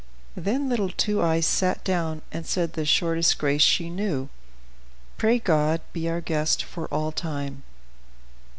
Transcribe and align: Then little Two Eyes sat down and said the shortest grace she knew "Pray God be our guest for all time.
Then 0.35 0.67
little 0.67 0.89
Two 0.89 1.21
Eyes 1.21 1.45
sat 1.45 1.83
down 1.83 2.23
and 2.31 2.43
said 2.47 2.73
the 2.73 2.85
shortest 2.85 3.37
grace 3.37 3.61
she 3.61 3.87
knew 3.87 4.29
"Pray 5.19 5.37
God 5.37 5.79
be 5.93 6.09
our 6.09 6.21
guest 6.21 6.63
for 6.63 6.87
all 6.87 7.11
time. 7.11 7.61